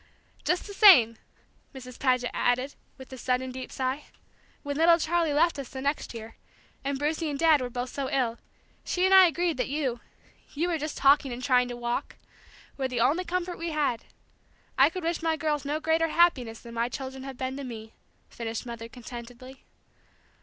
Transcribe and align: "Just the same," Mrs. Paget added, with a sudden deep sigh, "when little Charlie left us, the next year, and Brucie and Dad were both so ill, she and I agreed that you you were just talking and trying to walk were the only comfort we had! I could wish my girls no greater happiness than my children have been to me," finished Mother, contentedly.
"Just 0.43 0.65
the 0.65 0.73
same," 0.73 1.17
Mrs. 1.75 1.99
Paget 1.99 2.31
added, 2.35 2.73
with 2.97 3.13
a 3.13 3.19
sudden 3.19 3.51
deep 3.51 3.71
sigh, 3.71 4.05
"when 4.63 4.75
little 4.75 4.97
Charlie 4.97 5.31
left 5.31 5.59
us, 5.59 5.69
the 5.69 5.79
next 5.79 6.15
year, 6.15 6.37
and 6.83 6.97
Brucie 6.97 7.29
and 7.29 7.37
Dad 7.37 7.61
were 7.61 7.69
both 7.69 7.91
so 7.91 8.09
ill, 8.09 8.39
she 8.83 9.05
and 9.05 9.13
I 9.13 9.27
agreed 9.27 9.57
that 9.57 9.69
you 9.69 9.99
you 10.55 10.69
were 10.69 10.79
just 10.79 10.97
talking 10.97 11.31
and 11.31 11.43
trying 11.43 11.67
to 11.67 11.77
walk 11.77 12.15
were 12.77 12.87
the 12.87 12.99
only 12.99 13.23
comfort 13.25 13.59
we 13.59 13.73
had! 13.73 14.05
I 14.75 14.89
could 14.89 15.03
wish 15.03 15.21
my 15.21 15.37
girls 15.37 15.65
no 15.65 15.79
greater 15.79 16.07
happiness 16.07 16.61
than 16.61 16.73
my 16.73 16.89
children 16.89 17.21
have 17.21 17.37
been 17.37 17.55
to 17.57 17.63
me," 17.63 17.93
finished 18.27 18.65
Mother, 18.65 18.89
contentedly. 18.89 19.65